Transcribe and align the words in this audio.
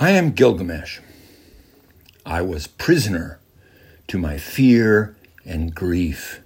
I 0.00 0.12
am 0.12 0.30
Gilgamesh. 0.30 1.00
I 2.24 2.40
was 2.40 2.66
prisoner 2.66 3.38
to 4.08 4.16
my 4.16 4.38
fear 4.38 5.14
and 5.44 5.74
grief 5.74 6.40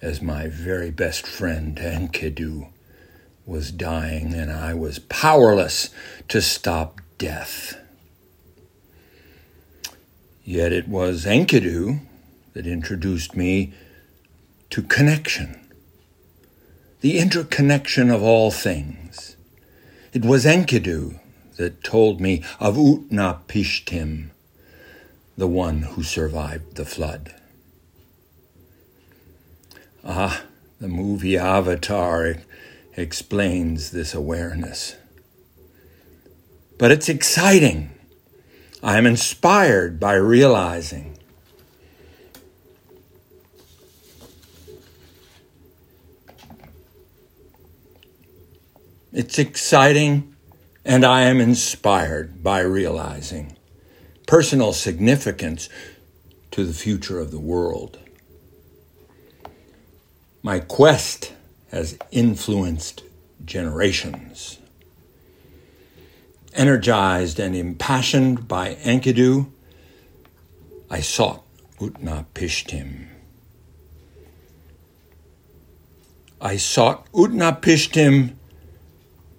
as 0.00 0.22
my 0.22 0.46
very 0.46 0.92
best 0.92 1.26
friend 1.26 1.76
Enkidu 1.76 2.68
was 3.44 3.72
dying 3.72 4.34
and 4.34 4.52
I 4.52 4.74
was 4.74 5.00
powerless 5.00 5.90
to 6.28 6.40
stop 6.40 7.00
death. 7.18 7.76
Yet 10.44 10.72
it 10.72 10.86
was 10.86 11.26
Enkidu 11.26 11.98
that 12.52 12.68
introduced 12.68 13.34
me 13.34 13.72
to 14.70 14.82
connection, 14.82 15.58
the 17.00 17.18
interconnection 17.18 18.10
of 18.10 18.22
all 18.22 18.52
things. 18.52 19.34
It 20.12 20.24
was 20.24 20.44
Enkidu 20.44 21.18
that 21.60 21.84
told 21.84 22.22
me 22.22 22.42
of 22.58 22.76
Utnapishtim, 22.76 24.30
the 25.36 25.46
one 25.46 25.82
who 25.82 26.02
survived 26.02 26.76
the 26.76 26.86
flood. 26.86 27.34
Ah, 30.02 30.44
the 30.80 30.88
movie 30.88 31.36
Avatar 31.36 32.36
explains 32.96 33.90
this 33.90 34.14
awareness. 34.14 34.96
But 36.78 36.92
it's 36.92 37.10
exciting. 37.10 37.90
I 38.82 38.96
am 38.96 39.04
inspired 39.04 40.00
by 40.00 40.14
realizing 40.14 41.18
It's 49.12 49.40
exciting 49.40 50.36
and 50.84 51.04
I 51.04 51.22
am 51.22 51.40
inspired 51.40 52.42
by 52.42 52.60
realizing 52.60 53.56
personal 54.26 54.72
significance 54.72 55.68
to 56.50 56.64
the 56.64 56.72
future 56.72 57.18
of 57.18 57.30
the 57.30 57.40
world. 57.40 57.98
My 60.42 60.60
quest 60.60 61.32
has 61.70 61.98
influenced 62.10 63.02
generations. 63.44 64.58
Energized 66.54 67.38
and 67.38 67.54
impassioned 67.54 68.48
by 68.48 68.74
Enkidu, 68.76 69.50
I 70.90 71.00
sought 71.00 71.44
Utnapishtim. 71.78 73.06
I 76.40 76.56
sought 76.56 77.10
Utnapishtim 77.12 78.34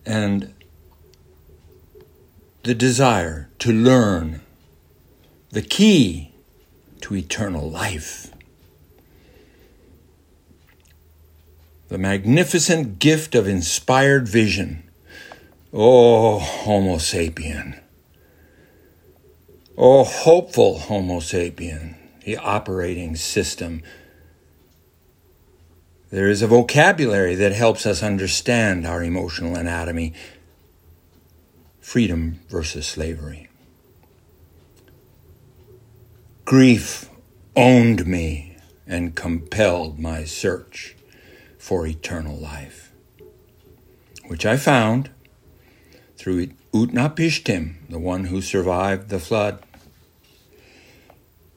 and 0.05 0.53
the 2.63 2.75
desire 2.75 3.49
to 3.59 3.71
learn 3.71 4.41
the 5.49 5.61
key 5.61 6.31
to 7.01 7.15
eternal 7.15 7.69
life. 7.69 8.31
The 11.89 11.97
magnificent 11.97 12.99
gift 12.99 13.35
of 13.35 13.47
inspired 13.47 14.27
vision. 14.27 14.83
Oh, 15.73 16.39
Homo 16.39 16.97
sapien. 16.97 17.79
Oh, 19.77 20.03
hopeful 20.03 20.79
Homo 20.79 21.19
sapien, 21.19 21.95
the 22.23 22.37
operating 22.37 23.15
system. 23.15 23.81
There 26.11 26.29
is 26.29 26.41
a 26.41 26.47
vocabulary 26.47 27.35
that 27.35 27.53
helps 27.53 27.85
us 27.85 28.03
understand 28.03 28.85
our 28.85 29.03
emotional 29.03 29.55
anatomy 29.55 30.13
freedom 31.81 32.39
versus 32.47 32.87
slavery. 32.87 33.49
Grief 36.45 37.09
owned 37.55 38.05
me 38.05 38.55
and 38.87 39.15
compelled 39.15 39.99
my 39.99 40.23
search 40.23 40.95
for 41.57 41.85
eternal 41.85 42.37
life, 42.37 42.91
which 44.27 44.45
I 44.45 44.57
found 44.57 45.09
through 46.17 46.47
Utnapishtim, 46.73 47.89
the 47.89 47.99
one 47.99 48.25
who 48.25 48.41
survived 48.41 49.09
the 49.09 49.19
flood. 49.19 49.63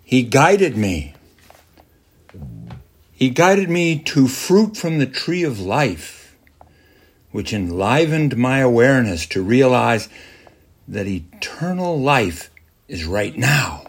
He 0.02 0.22
guided 0.22 0.76
me. 0.76 1.14
He 3.12 3.30
guided 3.30 3.70
me 3.70 3.98
to 4.00 4.26
fruit 4.26 4.76
from 4.76 4.98
the 4.98 5.06
tree 5.06 5.44
of 5.44 5.60
life 5.60 6.23
which 7.34 7.52
enlivened 7.52 8.36
my 8.36 8.60
awareness 8.60 9.26
to 9.26 9.42
realize 9.42 10.08
that 10.86 11.08
eternal 11.08 12.00
life 12.00 12.48
is 12.86 13.04
right 13.04 13.36
now. 13.36 13.84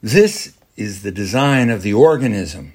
This 0.00 0.56
is 0.76 1.02
the 1.02 1.10
design 1.10 1.70
of 1.70 1.82
the 1.82 1.92
organism, 1.92 2.74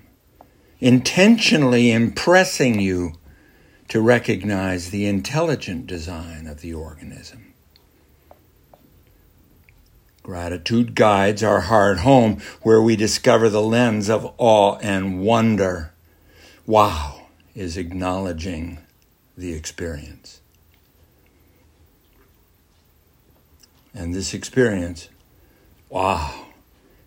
intentionally 0.82 1.90
impressing 1.90 2.82
you 2.82 3.14
to 3.88 4.02
recognize 4.02 4.90
the 4.90 5.06
intelligent 5.06 5.88
design 5.88 6.46
of 6.46 6.60
the 6.60 6.74
organism. 6.74 7.54
Gratitude 10.22 10.96
guides 10.96 11.42
our 11.42 11.62
heart 11.62 12.00
home 12.00 12.42
where 12.62 12.82
we 12.82 12.98
discover 12.98 13.48
the 13.48 13.62
lens 13.62 14.10
of 14.10 14.34
awe 14.38 14.78
and 14.80 15.22
wonder. 15.22 15.94
Wow 16.66 17.22
is 17.56 17.78
acknowledging 17.78 18.80
the 19.38 19.54
experience. 19.54 20.42
And 23.94 24.14
this 24.14 24.34
experience, 24.34 25.10
wow, 25.90 26.48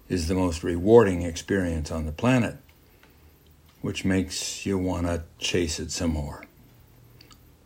is 0.08 0.28
the 0.28 0.34
most 0.34 0.62
rewarding 0.62 1.22
experience 1.22 1.90
on 1.90 2.06
the 2.06 2.12
planet, 2.12 2.56
which 3.80 4.04
makes 4.04 4.64
you 4.64 4.78
want 4.78 5.06
to 5.06 5.24
chase 5.38 5.80
it 5.80 5.90
some 5.90 6.12
more. 6.12 6.44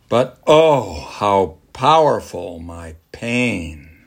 But 0.09 0.39
oh, 0.47 1.01
how 1.01 1.59
powerful 1.73 2.59
my 2.59 2.97
pain. 3.13 4.07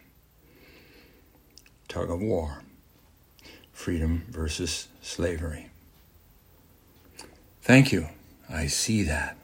Tug 1.88 2.10
of 2.10 2.22
war. 2.22 2.64
Freedom 3.72 4.26
versus 4.30 4.88
slavery. 5.02 5.70
Thank 7.62 7.92
you. 7.92 8.08
I 8.50 8.68
see 8.68 9.04
that. 9.04 9.38